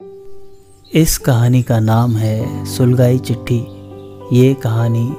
इस 0.00 1.18
कहानी 1.18 1.62
का 1.62 1.80
नाम 1.80 2.16
है 2.16 2.64
सुलगाई 2.66 3.18
चिट्ठी। 3.18 3.58
ये 4.32 4.54
कहानी 4.54 5.16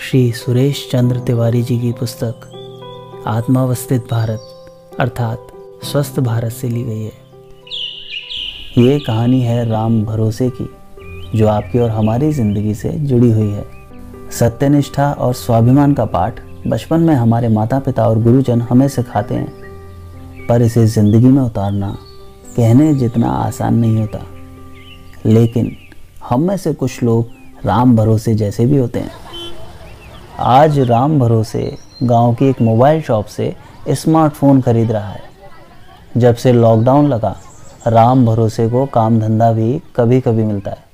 श्री 0.00 0.32
सुरेश 0.32 0.88
चंद्र 0.92 1.18
तिवारी 1.18 1.62
जी 1.62 1.78
की 1.78 1.92
पुस्तक, 1.92 2.34
आत्मावस्थित 3.26 4.02
भारत, 4.10 4.40
अर्थात 5.00 5.46
स्वस्थ 5.84 6.20
भारत 6.20 6.52
से 6.52 6.68
ली 6.68 6.82
गई 6.82 7.02
है। 7.02 7.12
ये 8.78 8.98
कहानी 8.98 9.40
है 9.40 9.70
राम 9.70 10.04
भरोसे 10.04 10.50
की, 10.50 10.68
जो 11.38 11.48
आपकी 11.48 11.78
और 11.78 11.90
हमारी 11.90 12.32
ज़िंदगी 12.32 12.74
से 12.74 12.88
जुड़ी 12.88 13.32
हुई 13.32 13.50
है। 13.50 13.64
सत्यनिष्ठा 14.30 15.12
और 15.12 15.34
स्वाभिमान 15.34 15.94
का 15.94 16.04
पाठ 16.04 16.40
बचपन 16.66 17.00
में 17.00 17.14
हमारे 17.14 17.48
माता 17.48 17.78
पिता 17.78 18.08
और 18.08 18.22
गुरुजन 18.22 18.60
हमें 18.60 18.88
सिखाते 18.88 19.34
हैं, 19.34 20.46
पर 20.46 20.62
इसे 20.62 20.86
ज़िंदगी 20.86 21.26
में 21.26 21.42
उतारना 21.42 21.96
कहने 22.56 22.94
जितना 22.94 23.28
आसान 23.28 23.74
नहीं 23.74 23.98
होता। 23.98 24.18
लेकिन 25.26 25.76
हम 26.28 26.42
में 26.42 26.56
से 26.56 26.74
कुछ 26.74 27.02
लोग 27.02 27.26
राम 27.64 27.96
भरोसे 27.96 28.34
जैसे 28.34 28.66
भी 28.66 28.76
होते 28.76 28.98
हैं। 29.00 29.10
आज 30.38 30.78
राम 30.78 31.18
भरोसे 31.18 31.76
गाँव 32.02 32.34
की 32.34 32.46
एक 32.46 32.60
मोबाइल 32.60 33.02
शॉप 33.02 33.26
से 33.26 33.56
स्मार्टफ़ोन 33.88 34.60
खरीद 34.60 34.92
रहा 34.92 35.08
है। 35.08 35.22
जब 36.16 36.34
से 36.34 36.52
लॉकडाउन 36.52 37.08
लगा, 37.08 37.36
राम 37.86 38.26
भरोसे 38.26 38.68
को 38.68 38.86
काम 38.86 39.20
धंधा 39.20 39.52
भी 39.52 39.82
कभी 39.96 40.20
कभी 40.20 40.44
मिलता 40.44 40.70
है। 40.70 40.84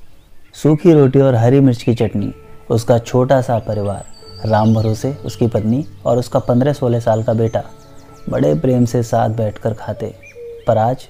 सूखी 0.54 0.92
रोटी 0.92 1.20
और 1.20 1.34
हरी 1.34 1.60
मिर्च 1.60 1.82
की 1.82 1.94
चटनी, 1.94 2.34
उसका 2.70 2.98
छोटा 2.98 3.40
सा 3.40 3.58
परिवार, 3.58 4.04
राम 4.48 4.74
भरोसे, 4.74 5.18
उसकी 5.24 5.46
पत्नी 5.46 5.84
और 6.06 6.18
उसका 6.18 6.38
पंद्रह 6.38 6.72
सोलह 6.72 7.00
साल 7.00 7.22
का 7.22 7.32
बेटा, 7.32 7.62
बड़े 8.30 8.54
प्रेम 8.54 8.84
से 8.84 9.02
साथ 9.02 9.28
बैठकर 9.28 9.72
खाते। 9.72 10.14
पर 10.66 10.78
आज 10.78 11.08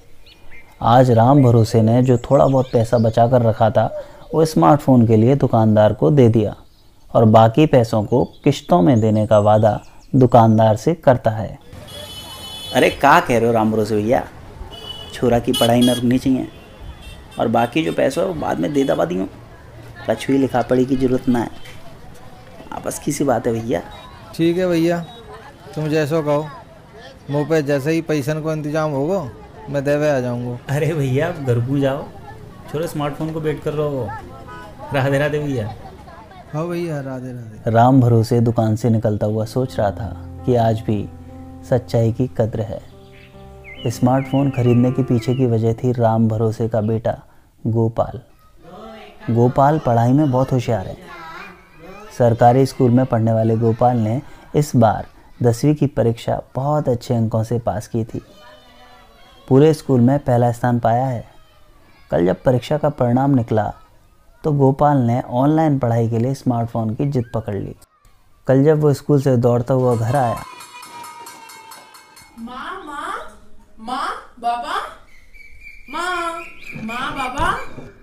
आज 0.81 1.11
राम 1.11 1.43
भरोसे 1.43 1.81
ने 1.83 2.03
जो 2.03 2.17
थोड़ा 2.21 2.47
बहुत 2.47 2.67
पैसा 2.73 2.99
बचा 2.99 3.27
कर 3.29 3.43
रखा 3.43 3.69
था 3.71 3.85
वो 4.35 4.45
स्मार्टफ़ोन 4.45 5.07
के 5.07 5.17
लिए 5.17 5.35
दुकानदार 5.35 5.93
को 5.93 6.11
दे 6.11 6.29
दिया 6.29 6.55
और 7.11 7.25
बाकी 7.27 7.65
पैसों 7.67 8.03
को 8.05 8.25
किश्तों 8.45 8.81
में 8.83 9.01
देने 9.01 9.27
का 9.27 9.39
वादा 9.39 9.81
दुकानदार 10.15 10.77
से 10.77 10.95
करता 10.95 11.31
है। 11.31 11.59
अरे 12.75 12.91
का 12.93 13.19
कह 13.21 13.39
रहे 13.39 13.47
हो 13.47 13.53
राम 13.53 13.73
भरोसे 13.73 13.97
भैया? 13.97 14.23
छोरा 15.15 15.39
की 15.39 15.53
पढ़ाई 15.53 15.81
न 15.81 15.91
रुकनी 15.91 16.19
चाहिए 16.19 16.49
और 17.39 17.49
बाकी 17.49 17.85
जो 17.85 17.93
पैसा 17.93 18.21
है 18.21 18.27
वो 18.27 18.35
बाद 18.35 18.61
में 18.61 18.73
दे 18.73 18.85
दबा 18.85 19.05
दी 19.05 19.19
हूँ। 19.19 19.29
कछुई 20.11 20.39
लिखा 20.39 20.63
पढ़ी 20.63 20.85
की 20.85 20.97
ज़रूरत 20.97 21.29
ना 21.29 21.39
है। 21.39 21.51
आपस 22.73 22.99
की 22.99 23.13
सी 23.13 23.25
बात 23.25 23.47
है 23.47 23.53
भैया। 23.53 23.81
ठीक 24.37 24.59
है 24.59 24.69
भैया 24.69 25.01
तुम 25.75 25.89
जैसो 25.89 26.23
कहो। 26.23 26.47
मुँह 27.31 27.49
पे 27.49 27.63
जैसे 27.63 27.91
ही 27.91 28.01
पैसन 28.03 28.41
को 28.43 28.53
इंतज़ाम 28.53 28.91
होगा 28.91 29.29
मैं 29.71 29.85
देवे 29.85 30.11
आ 30.11 30.21
जाऊँगा। 30.21 30.59
अरे 30.69 30.95
भैया 30.95 31.29
आप 31.29 31.35
घर 31.35 31.61
को 31.61 31.79
जाओ। 31.79 32.05
छोड़ो 32.73 32.87
स्मार्टफ़ोन 32.87 33.33
को 33.33 33.41
वेट 33.41 33.63
कर 33.63 33.73
रहो। 33.73 33.89
हो 33.89 34.09
राधे 34.95 35.19
राधे 35.19 35.39
भैया। 35.39 35.75
हाँ 36.53 36.69
भैया 36.69 37.01
राधे 37.01 37.33
राधे। 37.33 37.71
राम 37.71 38.01
भरोसे 38.01 38.41
दुकान 38.41 38.77
से 38.77 38.91
निकलता 38.91 39.27
हुआ 39.27 39.45
सोच 39.45 39.79
रहा 39.79 39.91
था 39.91 40.41
कि 40.47 40.55
आज 40.55 40.81
भी 40.81 41.09
सच्चाई 41.71 42.13
की 42.13 42.27
कद्र 42.27 42.61
है। 42.61 42.81
स्मार्टफ़ोन 43.87 44.51
खरीदने 44.51 44.91
के 44.93 45.03
पीछे 45.03 45.35
की 45.35 45.47
वजह 45.47 45.73
थी 45.73 45.93
राम 45.93 46.29
भरोसे 46.29 46.69
का 46.69 46.81
बेटा 46.81 47.23
गोपाल। 47.67 48.21
गोपाल 49.35 49.79
पढ़ाई 49.79 50.13
में 50.13 50.31
बहुत 50.31 50.53
होशियार 50.53 50.87
है। 50.87 50.97
सरकारी 52.19 52.67
स्कूल 52.67 52.91
में 52.91 53.07
पढ़ने 53.07 53.33
वाले 53.33 53.57
गोपाल 53.57 53.97
ने 53.97 54.23
इस 54.57 54.73
बार 54.77 55.07
दसवीं 55.43 55.75
की 55.75 55.87
परीक्षा 55.87 56.43
बहुत 56.55 56.89
अच्छे 56.89 57.15
अंकों 57.15 57.43
से 57.43 57.59
पास 57.59 57.89
की 57.89 58.05
थी। 58.05 58.23
पूरे 59.49 59.73
स्कूल 59.75 60.01
में 60.01 60.19
पहला 60.19 60.51
स्थान 60.53 60.79
पाया 60.79 61.05
है। 61.07 61.25
कल 62.11 62.25
जब 62.27 62.43
परीक्षा 62.43 62.79
का 62.79 62.89
परिणाम 62.91 63.35
निकला 63.35 63.65
तो 64.45 64.53
गोपाल 64.53 64.99
ने 64.99 65.21
ऑनलाइन 65.35 65.79
पढ़ाई 65.79 66.09
के 66.09 66.19
लिए 66.19 66.35
स्मार्टफ़ोन 66.35 66.95
की 66.95 67.05
जिद 67.07 67.31
पकड़ 67.35 67.55
ली। 67.55 67.75
कल 68.47 68.63
जब 68.65 68.81
वो 68.81 68.93
स्कूल 68.95 69.21
से 69.23 69.37
दौड़ता 69.37 69.75
हुआ 69.75 69.95
घर 69.97 70.17
आया। 70.17 70.43
माँ 72.39 72.85
माँ 72.87 73.15
माँ 73.81 74.09
बाबा 74.41 74.81
माँ 75.91 76.33
माँ 76.85 77.13
बाबा। 77.17 77.51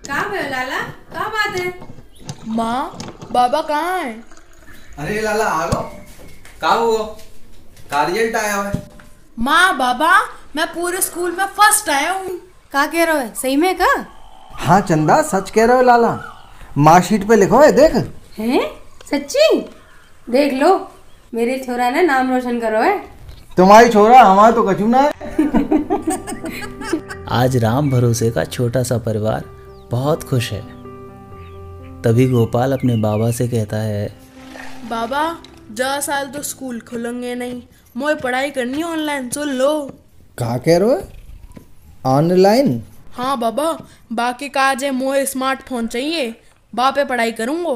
कहाँ 0.06 0.48
लाला? 0.50 0.80
कहाँ 1.12 1.30
बात 1.30 1.58
है? 1.60 1.72
माँ 2.48 2.98
बाबा 3.32 3.60
कहाँ 3.62 3.98
है? 3.98 4.12
अरे 4.98 5.20
लाला 5.22 5.44
आ 5.44 5.66
गो। 5.66 5.82
का 6.60 6.72
हुआ? 6.72 7.04
का 7.90 8.02
रिज़ल्ट 8.04 8.36
आया 8.36 8.56
है। 8.56 8.82
माँ 9.38 9.76
बाबा 9.78 10.12
मैं 10.56 10.66
पूरे 10.74 11.00
स्कूल 11.00 11.30
में 11.36 11.44
फ़र्स्ट 11.46 11.88
आया 11.90 12.12
हूँ। 12.12 12.28
का 12.72 12.86
कह 12.86 13.04
रहे 13.04 13.22
हो? 13.26 13.34
सही 13.34 13.56
में 13.56 13.74
का? 13.80 13.86
हाँ 14.64 14.80
चंदा 14.80 15.20
सच 15.22 15.50
कह 15.50 15.64
रहे 15.64 15.76
हो 15.76 15.82
लाला। 15.82 16.18
मार्कशीट 16.78 17.26
पे 17.28 17.36
लिखो 17.36 17.58
है 17.60 17.72
देख। 17.72 17.94
हैं? 18.38 18.60
सच्ची? 19.10 19.60
देख 20.30 20.52
लो 20.52 20.68
मेरे 21.34 21.58
छोरा 21.58 21.90
ने 21.90 22.02
नाम 22.02 22.32
रोशन 22.34 22.60
करो 22.60 22.80
है। 22.82 22.98
तुम्हारी 23.56 23.88
छोरा 23.90 24.20
हमारा 24.22 24.50
तो 24.50 24.62
कचू 24.62 24.86
ना 24.86 25.00
है। 25.00 25.12
आज 27.32 27.56
राम 27.56 27.90
भरोसे 27.90 28.30
का 28.30 28.44
छोटा 28.44 28.82
सा 28.82 28.98
परिवार 28.98 29.44
बहुत 29.90 30.22
खुश 30.22 30.52
है। 30.52 30.60
तभी 32.02 32.28
गोपाल 32.28 32.72
अपने 32.72 32.96
बाबा 33.02 33.30
से 33.30 33.48
कहता 33.48 33.76
है 33.76 34.06
बाबा 34.90 35.24
जा 35.72 35.98
साल 36.00 36.26
तो 36.28 36.42
स्कूल 36.42 36.80
खुलेंगे 36.80 37.34
नहीं। 37.34 37.62
मोए 37.96 38.14
पढ़ाई 38.14 38.50
करनी 38.50 38.78
है 38.78 38.84
ऑनलाइन 38.84 39.28
सुन 39.30 39.48
लो। 39.48 39.70
कहा 40.38 40.56
कह 40.58 40.78
रहे 40.78 40.88
हो? 40.88 41.00
ऑनलाइन 42.06 42.80
हाँ 43.12 43.38
बाबा 43.40 43.66
बाकी 44.12 44.48
काज 44.48 44.84
है 44.84 44.90
मोए 44.90 45.24
स्मार्टफ़ोन 45.26 45.86
चाहिए। 45.86 46.34
बापे 46.72 47.04
पढ़ाई 47.04 47.32
करूँगो। 47.32 47.74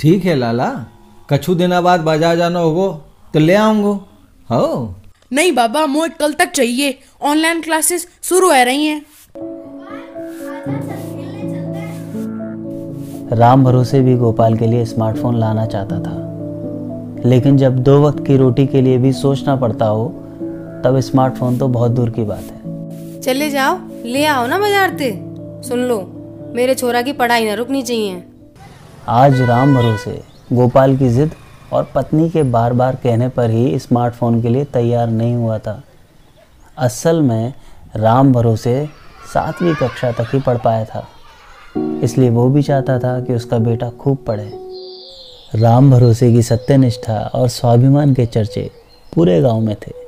ठीक 0.00 0.24
है 0.24 0.34
लाला 0.34 0.68
कछु 1.30 1.54
दिना 1.54 1.80
बाद 1.80 2.00
बाज़ार 2.00 2.36
जाना 2.36 2.58
होगो 2.58 2.88
तो 3.34 3.38
ले 3.38 3.54
आऊंगो। 3.54 3.92
हो? 4.50 4.94
नहीं 5.30 5.52
बाबा 5.52 5.84
मोए 5.86 6.08
कल 6.20 6.32
तक 6.32 6.50
चाहिए। 6.50 6.98
ऑनलाइन 7.22 7.60
क्लासेस 7.62 8.06
शुरू 8.22 8.46
हो 8.46 8.52
है 8.52 8.64
रही 8.64 8.86
हैं। 8.86 9.04
राम 13.32 13.64
भरोसे 13.64 14.00
भी 14.00 14.14
गोपाल 14.16 14.56
के 14.58 14.66
लिए 14.66 14.84
स्मार्टफ़ोन 14.84 15.38
लाना 15.40 15.66
चाहता 15.66 15.98
था। 16.00 17.28
लेकिन 17.28 17.56
जब 17.56 17.78
दो 17.80 18.00
वक्त 18.02 18.24
की 18.26 18.36
रोटी 18.36 18.66
के 18.66 18.80
लिए 18.80 18.98
भी 18.98 19.12
सोचना 19.12 19.56
पड़ता 19.56 19.86
हो 19.86 20.04
तब 20.84 20.98
स्मार्टफ़ोन 21.00 21.58
तो 21.58 21.68
बहुत 21.68 21.90
दूर 21.90 22.10
की 22.10 22.24
बात 22.24 22.42
है। 22.42 23.20
चले 23.20 23.50
जाओ 23.50 23.78
ले 24.04 24.24
आओ 24.26 24.46
ना 24.46 24.58
बाज़ार 24.58 24.96
से। 24.98 25.10
सुन 25.68 25.78
लो 25.78 26.00
मेरे 26.54 26.74
छोरा 26.74 27.02
की 27.02 27.12
पढ़ाई 27.12 27.44
ना 27.44 27.54
रुकनी 27.54 27.82
चाहिए। 27.82 28.22
आज 29.10 29.40
राम 29.40 29.74
भरोसे 29.74 30.20
गोपाल 30.52 30.96
की 30.96 31.08
जिद 31.08 31.34
और 31.72 31.88
पत्नी 31.94 32.28
के 32.30 32.42
बार 32.42 32.72
बार 32.72 32.96
कहने 32.96 33.28
पर 33.28 33.50
ही 33.50 33.78
स्मार्टफ़ोन 33.78 34.40
के 34.42 34.48
लिए 34.48 34.64
तैयार 34.64 35.10
नहीं 35.10 35.34
हुआ 35.34 35.58
था। 35.58 35.82
असल 36.78 37.22
में 37.22 37.52
राम 37.96 38.32
भरोसे 38.32 38.74
सातवीं 39.34 39.74
कक्षा 39.74 40.12
तक 40.12 40.34
ही 40.34 40.40
पढ़ 40.40 40.58
पाया 40.58 40.84
था। 40.84 41.06
इसलिए 42.02 42.30
वो 42.30 42.48
भी 42.48 42.62
चाहता 42.62 42.98
था 42.98 43.18
कि 43.20 43.34
उसका 43.34 43.58
बेटा 43.60 43.90
खूब 44.00 44.24
पढ़े। 44.26 44.50
राम 45.54 45.90
भरोसे 45.90 46.32
की 46.32 46.42
सत्यनिष्ठा 46.42 47.18
और 47.34 47.48
स्वाभिमान 47.48 48.14
के 48.14 48.26
चर्चे 48.26 48.70
पूरे 49.12 49.40
गाँव 49.40 49.60
में 49.60 49.74
थे। 49.76 50.00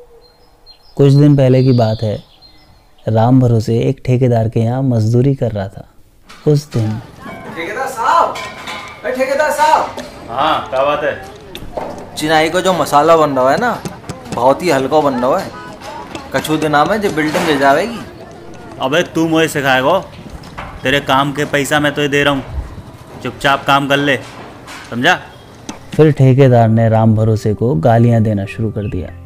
कुछ 0.97 1.13
दिन 1.13 1.37
पहले 1.37 1.63
की 1.65 1.73
बात 1.73 2.03
है। 2.03 2.17
राम 3.07 3.41
भरोसे 3.41 3.79
एक 3.79 4.01
ठेकेदार 4.05 4.49
के 4.49 4.61
यहाँ 4.61 4.83
मजदूरी 4.83 5.35
कर 5.35 5.53
रहा 5.53 5.69
था। 5.69 5.85
उस 6.49 6.67
दिन 6.73 6.91
ठेकेदार 7.57 7.89
साहब 7.89 8.35
ठेकेदार 9.07 9.51
साहब। 9.51 10.03
हाँ 10.31 10.69
क्या 10.71 10.85
बात 10.85 11.03
है? 11.05 12.15
चिनाई 12.17 12.51
का 12.51 12.61
जो 12.61 12.73
मसाला 12.73 13.17
बन 13.17 13.31
रहा 13.31 13.51
है 13.51 13.59
ना 13.61 13.73
बहुत 14.35 14.63
ही 14.63 14.71
हल्का 14.71 15.01
बन 15.01 15.15
रहा 15.15 15.39
है। 15.39 15.51
कछु 16.35 16.57
दिना 16.57 16.85
में 16.85 17.01
जो 17.01 17.11
बिल्डिंग 17.11 17.47
ले 17.47 17.57
जाएगी। 17.59 17.99
अबे 18.81 19.03
तू 19.15 19.27
मुझे 19.29 19.49
सिखाएगो। 19.49 19.99
तेरे 20.83 21.01
काम 21.01 21.33
के 21.33 21.45
पैसा 21.45 21.81
मैं 21.81 21.95
तुझे 21.95 22.09
दे 22.09 22.23
रहा 22.25 22.35
हूँ। 22.35 23.21
चुपचाप 23.23 23.65
काम 23.67 23.89
कर 23.89 23.97
ले। 23.97 24.17
समझा? 24.91 25.19
फिर 25.95 26.13
ठेकेदार 26.13 26.69
ने 26.69 26.89
राम 26.89 27.15
भरोसे 27.17 27.55
को 27.55 27.75
गालियाँ 27.75 28.23
देना 28.23 28.45
शुरू 28.47 28.71
कर 28.71 28.91
दिया। 28.91 29.24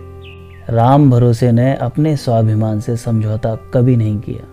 राम 0.71 1.11
भरोसे 1.11 1.51
ने 1.53 1.75
अपने 1.75 2.17
स्वाभिमान 2.17 2.81
से 2.81 2.97
समझौता 2.97 3.55
कभी 3.75 3.97
नहीं 3.97 4.19
किया। 4.21 4.47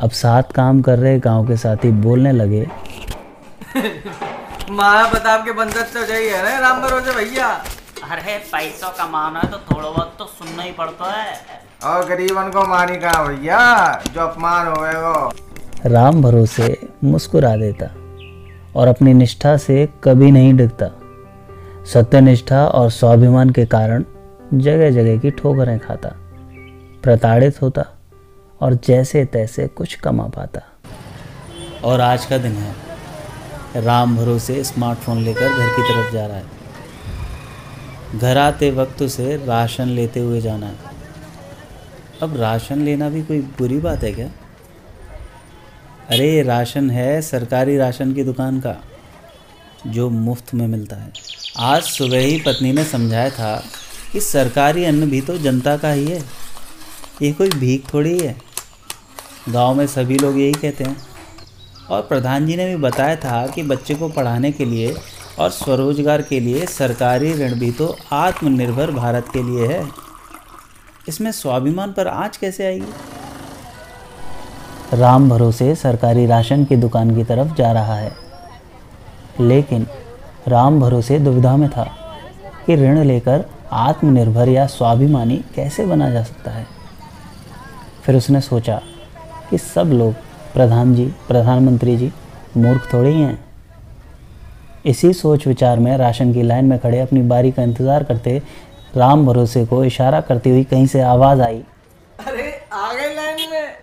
अब 0.00 0.10
साथ 0.10 0.42
काम 0.42 0.80
कर 0.82 0.98
रहे 0.98 1.18
गाँव 1.18 1.46
के 1.48 1.56
साथी 1.56 1.90
बोलने 2.04 2.32
लगे 2.32 2.66
माया 4.70 5.06
प्रताप 5.10 5.44
के 5.44 5.52
बंदर 5.52 5.82
तो 5.94 6.06
चाहिए 6.06 6.42
ना 6.42 6.58
राम 6.58 6.80
भरोसे 6.82 7.12
भैया। 7.12 7.48
अरे 8.12 8.38
पैसों 8.52 8.90
कमाना 8.90 9.40
है 9.40 9.50
तो 9.50 9.58
थोड़ा 9.58 9.88
बहुत 9.90 10.14
तो 10.18 10.24
सुनना 10.24 10.62
ही 10.62 10.72
पड़ता 10.72 11.10
है। 11.12 11.34
और 11.84 12.06
गरीबन 12.08 12.50
को 12.50 12.66
मारी 12.66 12.96
कहा 12.96 13.24
भैया? 13.24 13.60
जो 14.14 14.20
अपमान 14.20 14.66
होएगो 14.66 15.32
राम 15.86 16.22
भरोसे 16.22 16.88
मुस्कुरा 17.04 17.56
देता 17.56 17.86
और 18.76 18.88
अपनी 18.88 19.14
निष्ठा 19.14 19.56
से 19.56 19.88
कभी 20.04 20.30
नहीं 20.30 20.54
डिगता 20.54 20.90
सत्यनिष्ठा 21.92 22.66
और 22.66 22.90
स्वाभिमान 22.90 23.50
के 23.50 23.66
कारण 23.66 24.04
जगह 24.54 24.90
जगह 24.90 25.18
की 25.18 25.30
ठोकरें 25.30 25.78
खाता, 25.78 26.08
प्रताड़ित 27.02 27.62
होता 27.62 27.84
और 28.60 28.74
जैसे 28.74 29.24
तैसे 29.24 29.66
कुछ 29.66 29.94
कमा 29.94 30.24
पाता। 30.24 30.60
और 31.84 32.00
आज 32.00 32.24
का 32.24 32.38
दिन 32.38 32.52
है। 32.52 32.74
राम 33.76 34.16
भरोसे 34.16 34.64
स्मार्टफ़ोन 34.64 35.18
लेकर 35.22 35.48
घर 35.48 35.68
की 35.68 35.82
तरफ़ 35.82 36.12
जा 36.12 36.26
रहा 36.26 36.36
है। 36.36 36.44
घर 38.18 38.36
आते 38.36 38.70
वक्त 38.70 39.02
उसे 39.02 39.36
राशन 39.36 39.88
लेते 39.88 40.20
हुए 40.20 40.40
जाना 40.40 40.66
है। 40.66 40.74
अब 42.22 42.36
राशन 42.36 42.78
लेना 42.78 43.08
भी 43.08 43.22
कोई 43.22 43.40
बुरी 43.40 43.78
बात 43.78 44.02
है 44.02 44.12
क्या? 44.12 44.28
अरे 46.10 46.42
राशन 46.42 46.90
है 46.90 47.22
सरकारी 47.22 47.76
राशन 47.76 48.12
की 48.12 48.24
दुकान 48.24 48.60
का, 48.60 48.76
जो 49.86 50.10
मुफ़्त 50.10 50.54
में 50.54 50.66
मिलता 50.66 50.96
है। 50.96 51.12
आज 51.58 51.82
सुबह 51.82 52.18
ही 52.18 52.42
पत्नी 52.46 52.72
ने 52.72 52.84
समझाया 52.84 53.30
था 53.30 53.64
कि 54.14 54.20
सरकारी 54.20 54.84
अन्न 54.84 55.10
भी 55.10 55.20
तो 55.20 55.36
जनता 55.38 55.76
का 55.76 55.90
ही 55.90 56.04
है। 56.06 56.18
ये 57.22 57.32
कोई 57.32 57.48
भीख 57.50 57.92
थोड़ी 57.94 58.18
है 58.18 58.34
गाँव 59.48 59.74
में 59.74 59.86
सभी 59.86 60.18
लोग 60.18 60.38
यही 60.38 60.52
कहते 60.52 60.84
हैं। 60.84 60.96
और 61.90 62.02
प्रधान 62.02 62.46
जी 62.46 62.56
ने 62.56 62.66
भी 62.66 62.76
बताया 62.76 63.16
था 63.16 63.46
कि 63.46 63.62
बच्चे 63.62 63.94
को 63.94 64.08
पढ़ाने 64.08 64.50
के 64.52 64.64
लिए 64.64 64.94
और 65.38 65.50
स्वरोजगार 65.50 66.22
के 66.22 66.38
लिए 66.40 66.66
सरकारी 66.66 67.32
ऋण 67.34 67.54
भी 67.54 67.70
तो 67.72 67.96
आत्मनिर्भर 68.12 68.90
भारत 68.90 69.28
के 69.32 69.42
लिए 69.42 69.66
है। 69.66 69.82
इसमें 71.08 71.30
स्वाभिमान 71.32 71.92
पर 71.92 72.08
आँच 72.08 72.36
कैसे 72.36 72.66
आएगी? 72.66 72.92
राम 74.92 75.28
भरोसे 75.30 75.74
सरकारी 75.74 76.26
राशन 76.26 76.64
की 76.64 76.76
दुकान 76.76 77.14
की 77.16 77.24
तरफ़ 77.24 77.54
जा 77.54 77.72
रहा 77.72 77.94
है। 77.94 78.12
लेकिन 79.40 79.86
राम 80.48 80.80
भरोसे 80.80 81.18
दुविधा 81.18 81.56
में 81.56 81.68
था 81.70 81.84
कि 82.66 82.76
ऋण 82.76 83.02
लेकर 83.04 83.44
आत्मनिर्भर 83.72 84.48
या 84.48 84.66
स्वाभिमानी 84.66 85.36
कैसे 85.54 85.86
बना 85.86 86.10
जा 86.10 86.22
सकता 86.22 86.50
है? 86.50 86.66
फिर 88.04 88.16
उसने 88.16 88.40
सोचा 88.40 88.80
कि 89.50 89.58
सब 89.58 89.90
लोग 89.92 90.14
प्रधान 90.54 90.94
जी 90.94 91.04
प्रधानमंत्री 91.28 91.96
जी 91.96 92.12
मूर्ख 92.56 92.92
थोड़े 92.92 93.10
ही 93.10 93.20
हैं। 93.20 93.38
इसी 94.86 95.12
सोच 95.12 95.46
विचार 95.46 95.78
में 95.78 95.96
राशन 95.96 96.32
की 96.32 96.42
लाइन 96.42 96.64
में 96.64 96.78
खड़े 96.78 97.00
अपनी 97.00 97.22
बारी 97.22 97.50
का 97.52 97.62
इंतज़ार 97.62 98.04
करते 98.04 98.42
राम 98.96 99.26
भरोसे 99.26 99.64
को 99.66 99.84
इशारा 99.84 100.20
करती 100.20 100.50
हुई 100.50 100.64
कहीं 100.64 100.86
से 100.86 101.00
आवाज़ 101.02 101.40
आई। 101.42 101.62
अरे 102.26 102.50
आ 102.72 102.92
गए 102.92 103.14
लाइन 103.14 103.50
में। 103.50 103.74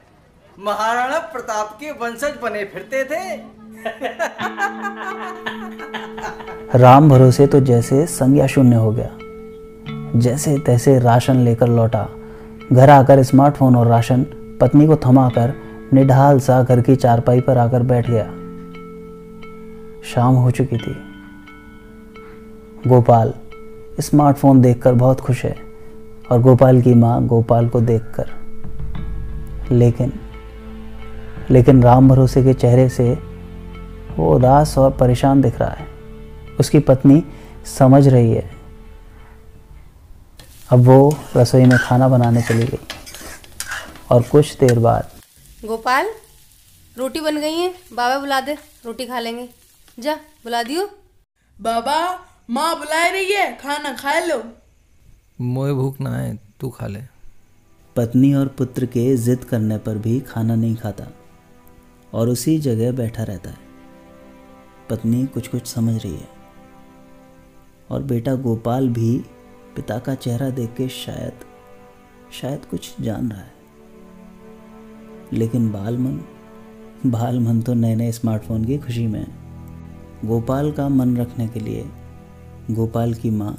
महाराणा 0.57 1.17
प्रताप 1.33 1.77
के 1.79 1.91
वंशज 2.01 2.37
बने 2.43 2.63
फिरते 2.65 3.03
थे। 3.03 3.35
राम 6.77 7.09
भरोसे 7.09 7.47
तो 7.47 7.59
जैसे 7.61 8.05
संज्ञा 8.07 8.47
शून्य 8.47 8.75
हो 8.75 8.91
गया। 8.91 9.09
जैसे 10.15 10.57
तैसे 10.57 10.99
राशन 10.99 11.35
लेकर 11.35 11.67
लौटा। 11.67 12.09
घर 12.73 12.89
आकर 12.89 13.23
स्मार्टफ़ोन 13.23 13.75
और 13.75 13.87
राशन, 13.87 14.25
पत्नी 14.61 14.87
को 14.87 14.95
थमाकर 14.95 15.53
निढाल 15.93 16.39
सा 16.39 16.63
घर 16.63 16.81
की 16.81 16.95
चारपाई 16.95 17.41
पर 17.41 17.57
आकर 17.57 17.83
बैठ 17.83 18.09
गया। 18.09 18.25
शाम 20.03 20.35
हो 20.35 20.51
चुकी 20.51 20.77
थी। 20.77 20.95
गोपाल, 22.87 23.33
स्मार्टफ़ोन 23.99 24.61
देखकर 24.61 24.93
बहुत 24.93 25.19
खुश 25.19 25.45
है 25.45 25.55
और 26.31 26.41
गोपाल 26.41 26.81
की 26.81 26.93
माँ 26.93 27.25
गोपाल 27.25 27.69
को 27.69 27.81
देखकर। 27.81 28.29
लेकिन 29.71 30.13
लेकिन 31.51 31.83
राम 31.83 32.09
भरोसे 32.09 32.43
के 32.43 32.53
चेहरे 32.53 32.89
से 32.89 33.17
वो 34.17 34.35
उदास 34.35 34.77
और 34.77 34.91
परेशान 34.91 35.41
दिख 35.41 35.59
रहा 35.59 35.69
है। 35.69 35.85
उसकी 36.59 36.79
पत्नी 36.79 37.23
समझ 37.77 38.07
रही 38.07 38.31
है। 38.31 38.60
अब 40.71 40.79
वो 40.79 40.97
रसोई 41.35 41.65
में 41.65 41.77
खाना 41.79 42.07
बनाने 42.07 42.41
चली 42.41 42.65
गई। 42.67 42.79
और 44.11 44.21
कुछ 44.21 44.55
देर 44.57 44.79
बाद 44.79 45.11
गोपाल 45.65 46.09
रोटी 46.97 47.19
बन 47.19 47.37
गई 47.37 47.53
है। 47.53 47.69
बाबा 47.93 48.19
बुला 48.19 48.39
दे 48.41 48.53
रोटी 48.85 49.05
खा 49.05 49.19
लेंगे। 49.19 49.47
जा 49.99 50.15
बुला 50.43 50.61
दियो। 50.63 50.85
बाबा 51.61 51.97
माँ 52.49 52.77
बुला 52.79 53.07
रही 53.07 53.31
है। 53.31 53.51
खाना 53.57 53.93
खा 53.93 54.19
लो। 54.19 54.43
मोए 55.41 55.73
भूख 55.73 55.99
ना 56.01 56.15
है 56.17 56.39
तू 56.59 56.69
खा 56.69 56.87
ले। 56.87 57.01
पत्नी 57.95 58.33
और 58.33 58.47
पुत्र 58.47 58.85
के 58.85 59.15
जिद 59.17 59.43
करने 59.43 59.77
पर 59.77 59.97
भी 59.97 60.19
खाना 60.21 60.55
नहीं 60.55 60.75
खाता 60.75 61.07
और 62.13 62.29
उसी 62.29 62.57
जगह 62.59 62.91
बैठा 62.91 63.23
रहता 63.23 63.49
है। 63.49 63.57
पत्नी 64.89 65.25
कुछ 65.25 65.47
कुछ 65.47 65.67
समझ 65.67 66.01
रही 66.03 66.15
है 66.15 66.29
और 67.89 68.03
बेटा 68.03 68.35
गोपाल 68.35 68.89
भी 68.89 69.13
पिता 69.75 69.97
का 69.99 70.15
चेहरा 70.15 70.49
देख 70.49 70.73
के 70.73 70.87
शायद 70.87 71.31
शायद 72.41 72.65
कुछ 72.65 72.95
जान 73.01 73.29
रहा 73.29 73.39
है। 73.39 73.51
लेकिन 75.33 75.71
बाल 75.71 75.97
मन 75.97 76.19
बाल 77.05 77.39
मन 77.39 77.61
तो 77.61 77.73
नए 77.73 77.95
नए 77.95 78.11
स्मार्टफ़ोन 78.11 78.65
की 78.65 78.77
खुशी 78.77 79.07
में 79.07 79.19
है। 79.19 79.41
गोपाल 80.27 80.71
का 80.71 80.89
मन 80.89 81.17
रखने 81.17 81.47
के 81.47 81.59
लिए 81.59 81.85
गोपाल 82.71 83.13
की 83.13 83.29
माँ 83.29 83.57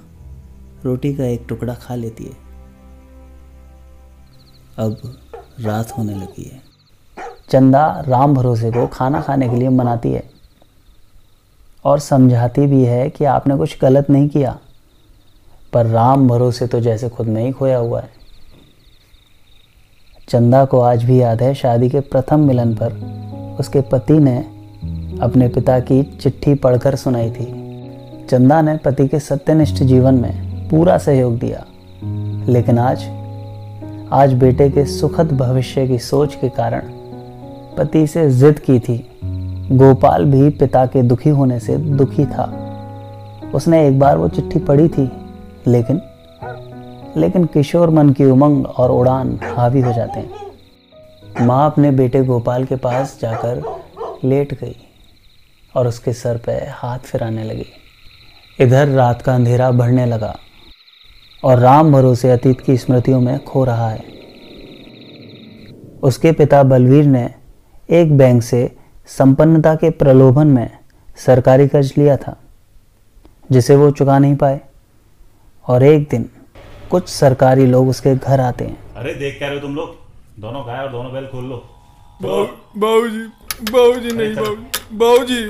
रोटी 0.84 1.14
का 1.14 1.24
एक 1.24 1.46
टुकड़ा 1.48 1.74
खा 1.74 1.94
लेती 1.94 2.24
है। 2.24 2.36
अब 4.78 5.18
रात 5.60 5.98
होने 5.98 6.14
लगी 6.14 6.42
है। 6.42 6.60
चंदा 7.50 8.04
राम 8.08 8.34
भरोसे 8.34 8.70
को 8.70 8.86
खाना 8.86 9.20
खाने 9.20 9.48
के 9.48 9.56
लिए 9.56 9.68
मनाती 9.68 10.12
है 10.12 10.30
और 11.84 11.98
समझाती 11.98 12.66
भी 12.66 12.84
है 12.84 13.10
कि 13.10 13.24
आपने 13.24 13.56
कुछ 13.56 13.78
गलत 13.80 14.10
नहीं 14.10 14.28
किया। 14.28 14.58
पर 15.72 15.86
राम 15.86 16.28
भरोसे 16.28 16.66
तो 16.66 16.80
जैसे 16.80 17.08
खुद 17.08 17.26
में 17.26 17.44
ही 17.44 17.52
खोया 17.52 17.78
हुआ 17.78 18.00
है। 18.00 18.10
चंदा 20.28 20.64
को 20.64 20.80
आज 20.80 21.04
भी 21.04 21.20
याद 21.20 21.42
है 21.42 21.54
शादी 21.54 21.88
के 21.88 22.00
प्रथम 22.00 22.40
मिलन 22.40 22.74
पर। 22.74 22.92
उसके 23.60 23.80
पति 23.80 24.12
ने 24.12 24.38
अपने 25.20 25.48
पिता 25.48 25.80
की 25.80 26.02
चिट्ठी 26.02 26.54
पढ़कर 26.54 26.96
सुनाई 26.96 27.30
थी। 27.30 27.44
चंदा 28.30 28.62
ने 28.62 28.76
पति 28.76 29.08
के 29.08 29.18
सत्यनिष्ठ 29.18 29.74
जीवन 29.74 30.14
में 30.14 30.52
पूरा 30.68 30.98
सहयोग 30.98 31.38
दिया। 31.38 31.64
लेकिन 32.52 32.78
आज 32.78 33.02
आज 34.12 34.32
बेटे 34.32 34.70
के 34.70 34.84
सुखद 34.84 35.32
भविष्य 35.32 35.88
की 35.88 35.98
सोच 35.98 36.34
के 36.34 36.48
कारण 36.48 36.82
पति 37.78 38.06
से 38.06 38.30
जिद 38.30 38.58
की 38.58 38.80
थी। 38.80 39.18
गोपाल 39.72 40.24
भी 40.24 40.50
पिता 40.50 40.86
के 40.86 41.02
दुखी 41.02 41.30
होने 41.30 41.60
से 41.60 41.76
दुखी 41.76 42.26
था। 42.26 42.58
उसने 43.54 43.88
एक 43.88 43.98
बार 43.98 44.18
वो 44.18 44.28
चिट्ठी 44.28 44.58
पढ़ी 44.58 44.88
थी। 44.88 45.21
लेकिन 45.66 46.00
लेकिन 47.16 47.44
किशोर 47.44 47.90
मन 47.90 48.10
की 48.10 48.24
उमंग 48.24 48.66
और 48.66 48.90
उड़ान 48.90 49.38
हावी 49.46 49.80
हो 49.80 49.92
जाते 49.92 50.20
हैं। 50.20 51.46
माँ 51.46 51.64
अपने 51.66 51.90
बेटे 51.90 52.22
गोपाल 52.24 52.64
के 52.64 52.76
पास 52.76 53.18
जाकर 53.22 53.62
लेट 54.24 54.54
गई 54.54 54.76
और 55.74 55.88
उसके 55.88 56.12
सर 56.12 56.36
पे 56.36 56.52
हाथ 56.70 56.98
फिराने 56.98 57.44
लगी। 57.44 57.66
इधर 58.58 58.88
रात 58.88 59.22
का 59.22 59.34
अंधेरा 59.34 59.70
बढ़ने 59.70 60.06
लगा 60.06 60.34
और 61.42 61.58
राम 61.58 61.92
भरोसे 61.92 62.30
अतीत 62.30 62.60
की 62.60 62.76
स्मृतियों 62.76 63.20
में 63.20 63.38
खो 63.44 63.64
रहा 63.64 63.88
है। 63.90 64.04
उसके 66.02 66.32
पिता 66.32 66.62
बलवीर 66.62 67.04
ने 67.04 67.28
एक 67.88 68.16
बैंक 68.18 68.42
से 68.42 68.70
संपन्नता 69.08 69.74
के 69.74 69.90
प्रलोभन 69.90 70.46
में 70.46 70.70
सरकारी 71.16 71.68
कर्ज 71.68 71.94
लिया 71.98 72.16
था, 72.16 72.36
जिसे 73.50 73.76
वो 73.76 73.90
चुका 73.90 74.18
नहीं 74.18 74.36
पाए। 74.36 74.60
और 75.66 75.82
एक 75.82 76.08
दिन 76.10 76.28
कुछ 76.90 77.08
सरकारी 77.08 77.66
लोग 77.66 77.88
उसके 77.88 78.14
घर 78.14 78.40
आते 78.40 78.64
हैं। 78.64 78.94
अरे 78.96 79.14
देख 79.14 79.38
क्या 79.38 79.48
रहे 79.48 79.58
हो 79.58 79.62
तुम 79.66 79.74
लोग? 79.76 79.94
दोनों 80.40 80.66
गाय 80.66 80.78
और 80.78 80.90
दोनों 80.92 81.12
बैल 81.12 81.26
खोल 81.26 81.44
लो। 81.44 81.56
बाबूजी 82.22 83.24
बाबूजी 83.72 84.16
नहीं 84.16 84.34
बाबूजी 84.34 85.40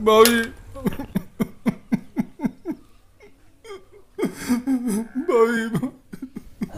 बाबूजी 0.00 0.42
बाबूजी 5.28 5.86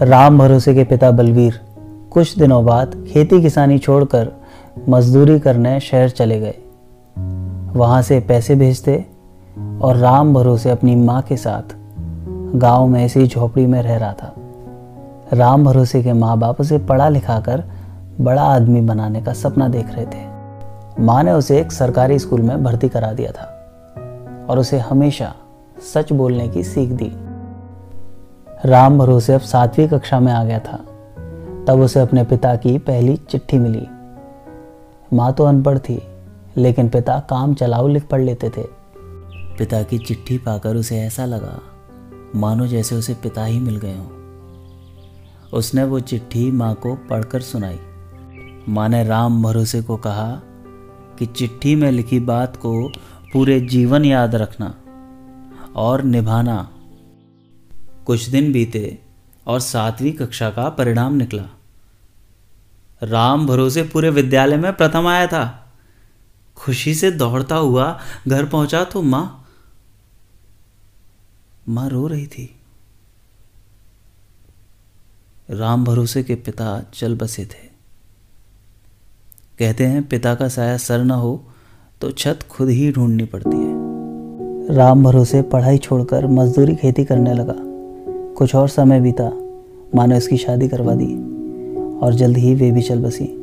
राम 0.03 0.39
भरोसे 0.39 0.75
के 0.75 0.85
पिता 0.85 1.11
बलवीर 1.11 1.61
कुछ 2.13 2.39
दिनों 2.39 2.65
बाद 2.65 2.95
खेती 3.13 3.41
किसानी 3.43 3.79
छोड़कर 3.79 4.31
मजदूरी 4.89 5.39
करने 5.41 5.79
शहर 5.81 6.09
चले 6.11 6.39
गए। 6.41 6.55
वहाँ 7.77 8.01
से 8.03 8.21
पैसे 8.21 8.55
भेजते 8.55 8.95
और 9.83 9.97
राम 9.97 10.33
भरोसे 10.35 10.71
अपनी 10.71 10.95
माँ 10.97 11.21
के 11.23 11.37
साथ 11.37 11.77
गाँव 12.55 12.87
में 12.87 13.05
ऐसी 13.05 13.27
झोपड़ी 13.27 13.67
में 13.67 13.83
रह 13.83 13.97
रहा 13.97 14.13
था। 14.13 14.35
राम 15.33 15.65
भरोसे 15.65 16.03
के 16.03 16.13
माँ 16.13 16.39
बाप 16.39 16.61
उसे 16.61 16.79
पढ़ा 16.79 17.09
लिखा 17.09 17.41
कर 17.41 17.65
बड़ा 18.21 18.43
आदमी 18.43 18.81
बनाने 18.81 19.23
का 19.23 19.33
सपना 19.33 19.69
देख 19.69 19.87
रहे 19.89 20.07
थे। 20.07 20.29
माँ 21.03 21.23
ने 21.23 21.33
उसे 21.33 21.61
एक 21.61 21.73
सरकारी 21.73 22.19
स्कूल 22.19 22.43
में 22.43 22.65
भर्ती 22.65 22.89
करा 22.89 23.13
दिया 23.13 23.33
था 23.33 23.45
और 24.51 24.59
उसे 24.59 24.79
हमेशा 24.79 25.35
सच 25.95 26.13
बोलने 26.13 26.49
की 26.49 26.65
सीख 26.65 26.91
दी। 26.91 27.13
राम 28.65 28.99
भरोसे 28.99 29.35
अब 29.35 29.41
सातवीं 29.41 29.89
कक्षा 29.89 30.21
में 30.21 30.33
आ 30.33 30.45
गया 30.45 30.59
था। 30.59 30.77
तब 31.69 31.81
उसे 31.81 32.01
अपने 32.01 32.25
पिता 32.25 32.57
की 32.57 32.79
पहली 32.79 33.17
चिट्ठी 33.17 33.59
मिली। 33.59 33.87
माँ 35.17 35.33
तो 35.33 35.45
अनपढ़ 35.45 35.79
थी, 35.79 36.03
लेकिन 36.57 36.89
पिता 36.89 37.21
काम 37.21 37.55
चलाऊ 37.55 37.89
लिख 37.89 38.09
पढ़ 38.09 38.21
लेते 38.21 38.49
थे। 38.49 38.63
पिता 39.59 39.83
की 39.83 39.99
चिट्ठी 39.99 40.39
पाकर 40.39 40.77
उसे 40.77 41.01
ऐसा 41.01 41.25
लगा 41.25 41.59
मानो 42.35 42.67
जैसे 42.67 42.95
उसे 42.95 43.15
पिता 43.15 43.45
ही 43.45 43.59
मिल 43.59 43.77
गए 43.77 43.99
हों। 43.99 44.21
उसने 45.53 45.85
वो 45.85 46.01
चिट्ठी 46.01 46.51
माँ 46.51 46.75
को 46.75 46.95
पढ़कर 46.95 47.41
सुनाई। 47.41 47.79
माँ 48.69 48.89
ने 48.89 49.05
राम 49.05 49.43
भरोसे 49.43 49.83
को 49.83 49.97
कहा 49.97 50.41
कि 51.19 51.27
चिट्ठी 51.27 51.75
में 51.75 51.93
लिखी 51.93 52.21
बात 52.21 52.57
को 52.57 52.89
पूरे 53.33 53.61
जीवन 53.61 54.05
याद 54.05 54.35
रखना 54.35 54.75
और 55.77 56.03
निभाना। 56.03 56.71
कुछ 58.07 58.29
दिन 58.29 58.53
बीते 58.53 58.99
और 59.47 59.61
सातवीं 59.61 60.13
कक्षा 60.13 60.51
का 60.51 60.69
परिणाम 60.69 61.15
निकला। 61.15 61.45
राम 63.03 63.47
भरोसे 63.47 63.83
पूरे 63.83 64.11
विद्यालय 64.11 64.57
में 64.57 64.73
प्रथम 64.73 65.07
आया 65.07 65.27
था। 65.27 65.73
खुशी 66.57 66.95
से 66.95 67.11
दौड़ता 67.11 67.57
हुआ 67.57 68.01
घर 68.29 68.45
पहुँचा 68.47 68.85
तो 68.85 69.03
माँ 69.03 69.40
माँ 71.69 71.89
रो 71.89 72.07
रही 72.07 72.27
थी। 72.27 72.57
राम 75.51 75.85
भरोसे 75.85 76.23
के 76.23 76.35
पिता 76.35 76.85
चल 76.95 77.17
बसे 77.17 77.45
थे। 77.45 77.71
कहते 79.59 79.87
हैं, 79.87 80.09
पिता 80.09 80.35
का 80.35 80.49
साया 80.49 80.77
सर 80.77 81.05
न 81.05 81.11
हो 81.11 81.43
तो 82.01 82.11
छत 82.11 82.39
खुद 82.51 82.69
ही 82.69 82.93
ढूंढनी 82.93 83.25
पड़ती 83.25 83.57
है। 83.57 84.77
राम 84.77 85.05
भरोसे 85.05 85.43
पढ़ाई 85.43 85.79
छोड़कर 85.79 86.27
मजदूरी 86.27 86.75
खेती 86.75 87.05
करने 87.05 87.35
लगा। 87.35 87.55
कुछ 88.35 88.55
और 88.55 88.69
समय 88.69 89.01
बीता, 89.01 89.31
माँ 89.95 90.07
ने 90.07 90.17
उसकी 90.17 90.37
शादी 90.37 90.69
करवा 90.69 90.95
दी 90.95 91.15
और 91.99 92.15
जल्द 92.15 92.37
ही 92.37 92.55
वे 92.55 92.71
भी 92.71 92.83
चल 92.83 93.03
बसी। 93.03 93.37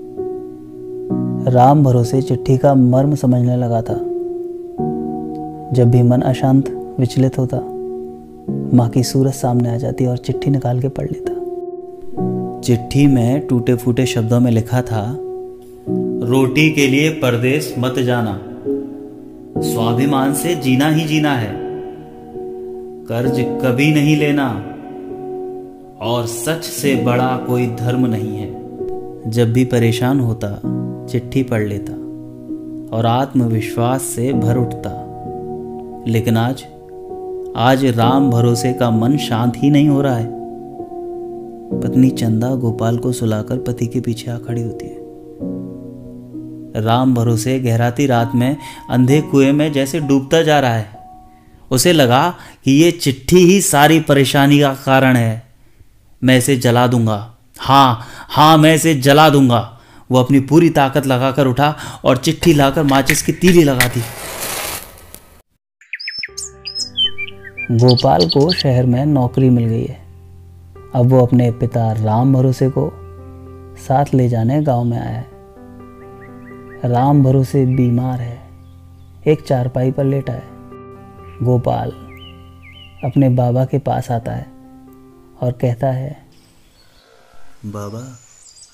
राम 1.47 1.83
भरोसे 1.83 2.21
चिट्ठी 2.21 2.57
का 2.57 2.75
मर्म 2.75 3.15
समझने 3.15 3.57
लगा 3.57 3.81
था। 3.81 3.95
जब 5.73 5.91
भी 5.91 6.01
मन 6.01 6.21
अशांत, 6.21 6.69
विचलित 6.99 7.37
होता 7.37 7.76
माँ 8.73 8.89
की 8.89 9.03
सूरत 9.03 9.33
सामने 9.33 9.69
आ 9.69 9.77
जाती 9.77 10.05
और 10.05 10.17
चिट्ठी 10.17 10.51
निकाल 10.51 10.81
के 10.81 10.89
पढ़ 10.89 11.07
लेता। 11.11 11.33
चिट्ठी 12.61 13.07
में 13.07 13.47
टूटे 13.47 13.75
फूटे 13.75 14.05
शब्दों 14.05 14.39
में 14.39 14.51
लिखा 14.51 14.81
था, 14.81 15.17
रोटी 16.27 16.71
के 16.71 16.87
लिए 16.87 17.09
परदेश 17.09 17.75
मत 17.79 17.99
जाना। 17.99 18.41
स्वाभिमान 19.61 20.33
से 20.33 20.55
जीना 20.55 20.89
ही 20.89 21.05
जीना 21.05 21.33
है। 21.33 21.53
कर्ज 23.05 23.35
कभी 23.39 23.91
नहीं 23.91 24.17
लेना। 24.17 24.73
और 26.01 26.25
सच 26.25 26.63
से 26.63 26.95
बड़ा 26.95 27.37
कोई 27.37 27.67
धर्म 27.67 28.05
नहीं 28.05 28.37
है। 28.37 28.61
जब 29.31 29.53
भी 29.53 29.65
परेशान 29.65 30.19
होता, 30.19 30.61
चिट्ठी 31.09 31.43
पढ़ 31.43 31.67
लेता 31.67 31.93
और 32.97 33.05
आत्मविश्वास 33.05 34.01
से 34.01 34.33
भर 34.33 34.57
उठता। 34.57 35.03
लेकिन 36.07 36.37
आज 36.37 36.65
आज 37.59 37.85
राम 37.85 38.29
भरोसे 38.29 38.73
का 38.73 38.89
मन 38.91 39.17
शांत 39.17 39.53
ही 39.57 39.69
नहीं 39.69 39.89
हो 39.89 40.01
रहा 40.01 40.17
है। 40.17 40.27
पत्नी 41.81 42.09
चंदा 42.09 42.55
गोपाल 42.55 42.97
को 42.97 43.11
सुलाकर 43.11 43.57
पति 43.57 43.87
के 43.87 43.99
पीछे 43.99 44.31
आ 44.31 44.37
खड़ी 44.37 44.61
होती 44.61 44.85
है। 44.85 44.97
राम 46.83 47.15
भरोसे 47.15 47.59
गहराती 47.59 48.05
रात 48.05 48.31
में 48.35 48.57
अंधे 48.89 49.21
कुएँ 49.21 49.51
में 49.51 49.73
जैसे 49.73 49.99
डूबता 49.99 50.41
जा 50.41 50.59
रहा 50.59 50.73
है। 50.73 50.99
उसे 51.71 51.93
लगा 51.93 52.35
कि 52.65 52.71
ये 52.71 52.91
चिट्ठी 52.91 53.37
ही 53.37 53.61
सारी 53.61 53.99
परेशानी 53.99 54.59
का 54.59 54.73
कारण 54.73 55.15
है। 55.15 55.43
मैं 56.23 56.37
इसे 56.37 56.55
जला 56.57 56.87
दूँगा। 56.87 57.35
हाँ 57.59 57.99
हाँ 58.29 58.57
मैं 58.57 58.75
इसे 58.75 58.95
जला 58.95 59.29
दूँगा। 59.29 59.79
वो 60.11 60.19
अपनी 60.19 60.39
पूरी 60.39 60.69
ताकत 60.69 61.07
लगाकर 61.07 61.47
उठा 61.47 61.75
और 62.05 62.17
चिट्ठी 62.17 62.53
लाकर 62.53 62.83
माचिस 62.83 63.21
की 63.21 63.31
तीली 63.31 63.63
लगा 63.63 63.87
दी। 63.87 64.01
गोपाल 67.71 68.29
को 68.29 68.51
शहर 68.53 68.85
में 68.85 69.05
नौकरी 69.05 69.49
मिल 69.49 69.65
गई 69.65 69.85
है। 69.85 69.99
अब 70.95 71.05
वो 71.05 71.25
अपने 71.25 71.51
पिता 71.51 71.91
राम 71.93 72.33
भरोसे 72.33 72.69
को 72.69 72.91
साथ 73.75 74.05
ले 74.13 74.29
जाने 74.29 74.61
गाँव 74.61 74.83
में 74.83 74.97
आया 74.97 75.17
है। 75.17 75.27
राम 76.85 77.23
भरोसे 77.23 77.65
बीमार 77.65 78.21
है, 78.21 78.41
एक 79.27 79.41
चारपाई 79.41 79.91
पर 79.91 80.03
लेटा 80.03 80.33
है। 80.33 80.47
गोपाल 81.43 81.91
अपने 83.03 83.29
बाबा 83.29 83.65
के 83.65 83.79
पास 83.79 84.11
आता 84.11 84.31
है 84.31 84.47
और 85.41 85.51
कहता 85.51 85.87
है, 85.87 86.25
बाबा, 87.65 88.17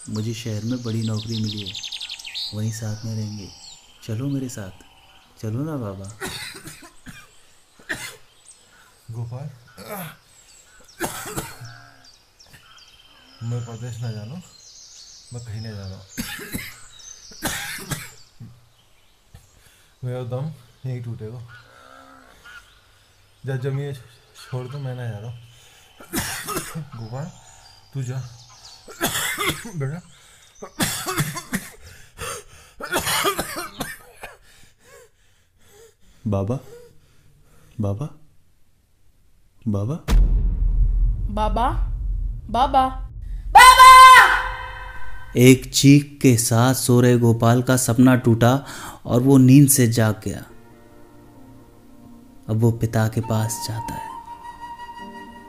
मुझे 0.09 0.33
शहर 0.33 0.61
में 0.65 0.83
बड़ी 0.83 1.07
नौकरी 1.07 1.41
मिली 1.41 1.61
है, 1.61 1.73
वहीं 2.55 2.71
साथ 2.71 3.05
में 3.05 3.15
रहेंगे। 3.15 3.47
चलो 4.07 4.27
मेरे 4.27 4.49
साथ। 4.49 4.71
चलो 5.41 5.63
ना 5.63 5.77
बाबा। 5.77 6.11
गोपाल। 9.13 9.47
मैं 13.43 13.59
प्रदेश 13.65 13.97
ना 13.99 14.11
जानो, 14.11 14.35
मैं 15.33 15.41
कहीं 15.45 15.61
नहीं 15.61 15.73
जा 15.73 15.87
रहा 15.87 16.01
मेरा 20.03 20.23
दम 20.31 20.45
यही 20.85 20.99
टूटेगा। 21.03 21.39
जब 23.57 23.79
ये 23.79 23.93
छोड़ 23.93 24.67
दो, 24.67 24.79
मैं 24.79 24.95
ना 24.95 25.05
जा 25.05 25.17
रहा 25.17 25.31
गोपाल, 26.95 27.27
तू 27.93 28.03
जा। 28.03 28.19
बेटा। 29.75 30.01
बाबा 36.27 36.57
बाबा। 37.81 38.22
बाबा? 39.67 39.95
बाबा? 41.33 41.69
बाबा? 42.49 42.87
बाबा! 43.49 44.13
एक 45.37 45.71
चीख 45.73 46.19
के 46.21 46.37
साथ 46.37 46.73
सो 46.73 47.01
रहे 47.01 47.17
गोपाल 47.17 47.61
का 47.61 47.77
सपना 47.77 48.15
टूटा 48.15 48.65
और 49.05 49.21
वो 49.21 49.37
नींद 49.37 49.67
से 49.67 49.87
जाग 49.87 50.21
गया। 50.25 50.43
अब 52.49 52.59
वो 52.59 52.71
पिता 52.71 53.07
के 53.07 53.21
पास 53.21 53.65
जाता 53.69 53.93
है 53.93 54.09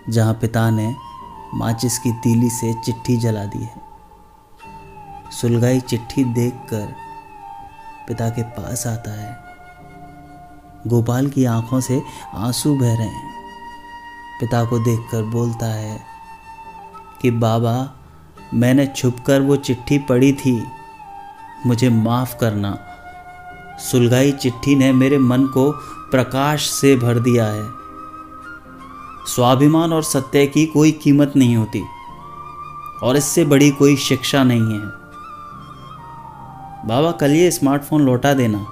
जहाँ 0.08 0.34
पिता 0.34 0.70
ने 0.70 0.94
माचिस 1.54 1.98
की 1.98 2.12
तीली 2.12 2.50
से 2.50 2.74
चिट्ठी 2.74 3.16
जला 3.16 3.44
दी 3.44 3.62
है। 3.62 3.80
सुलगाई 5.40 5.80
चिट्ठी 5.80 6.24
देखकर 6.24 6.94
पिता 8.08 8.28
के 8.28 8.42
पास 8.42 8.86
आता 8.86 9.10
है। 9.10 9.44
गोपाल 10.86 11.28
की 11.28 11.44
आँखों 11.44 11.80
से 11.80 12.02
आँसू 12.34 12.78
बह 12.78 12.96
रहे 12.96 13.08
हैं। 13.08 13.43
पिता 14.40 14.64
को 14.64 14.78
देखकर 14.78 15.22
बोलता 15.22 15.66
है 15.66 16.00
कि 17.22 17.30
बाबा, 17.30 17.90
मैंने 18.54 18.86
छुपकर 18.86 19.40
वो 19.40 19.56
चिट्ठी 19.56 19.98
पढ़ी 19.98 20.32
थी। 20.32 20.62
मुझे 21.66 21.88
माफ़ 21.88 22.36
करना। 22.38 22.78
सुलगाई 23.80 24.32
चिट्ठी 24.32 24.74
ने 24.74 24.92
मेरे 24.92 25.18
मन 25.18 25.46
को 25.46 25.70
प्रकाश 26.10 26.66
से 26.70 26.96
भर 26.96 27.18
दिया 27.18 27.46
है। 27.46 27.64
स्वाभिमान 29.26 29.92
और 29.92 30.02
सत्य 30.02 30.46
की 30.46 30.66
कोई 30.66 30.92
कीमत 30.92 31.32
नहीं 31.36 31.56
होती, 31.56 31.82
और 33.02 33.16
इससे 33.16 33.44
बड़ी 33.44 33.70
कोई 33.70 33.96
शिक्षा 33.96 34.44
नहीं 34.44 34.72
है। 34.72 34.86
बाबा, 36.88 37.10
कल 37.12 37.30
ये 37.30 37.50
स्मार्टफ़ोन 37.50 38.02
लौटा 38.02 38.34
देना। 38.34 38.66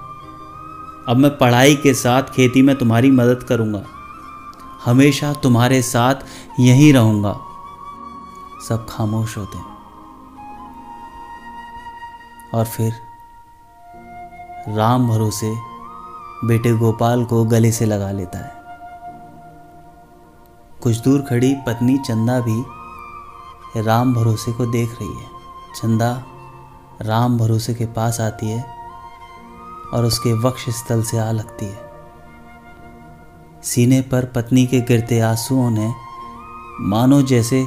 अब 1.09 1.17
मैं 1.17 1.37
पढ़ाई 1.37 1.75
के 1.75 1.93
साथ 1.93 2.23
खेती 2.23 2.61
में 2.61 2.75
तुम्हारी 2.75 3.11
मदद 3.11 3.43
करूँगा। 3.43 3.83
हमेशा 4.85 5.33
तुम्हारे 5.33 5.81
साथ 5.81 6.15
यहीं 6.59 6.93
रहूँगा। 6.93 7.39
सब 8.69 8.87
खामोश 8.89 9.37
होते 9.37 9.57
हैं। 9.57 9.73
और 12.53 12.65
फिर 12.65 12.93
राम 14.67 15.07
भरोसे 15.07 15.55
बेटे 16.45 16.77
गोपाल 16.77 17.25
को 17.25 17.45
गले 17.45 17.71
से 17.71 17.85
लगा 17.85 18.11
लेता 18.11 18.37
है। 18.37 18.63
कुछ 20.81 20.97
दूर 20.97 21.21
खड़ी 21.21 21.55
पत्नी 21.55 21.97
चंदा 21.97 22.39
भी 22.39 22.63
राम 23.81 24.13
भरोसे 24.13 24.53
को 24.53 24.65
देख 24.65 24.89
रही 24.89 25.13
है। 25.13 25.27
चंदा 25.75 26.23
राम 27.01 27.37
भरोसे 27.37 27.73
के 27.73 27.85
पास 27.85 28.21
आती 28.21 28.49
है 28.49 28.65
और 29.93 30.05
उसके 30.05 30.33
वक्ष 30.33 30.69
स्थल 30.69 31.03
से 31.03 31.17
आ 31.17 31.31
लगती 31.31 31.65
है। 31.65 31.82
सीने 33.63 34.01
पर 34.01 34.25
पत्नी 34.25 34.65
के 34.65 34.81
गिरते 34.81 35.19
आंसुओं 35.19 35.69
ने 35.71 35.93
मानो 36.79 37.21
जैसे 37.21 37.65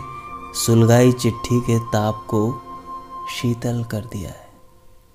सुलगाई 0.55 1.13
चिट्ठी 1.13 1.61
के 1.61 1.79
ताप 1.79 2.27
को 2.29 2.63
शीतल 3.31 3.85
कर 3.85 4.01
दिया 4.01 4.31
है। 4.31 4.46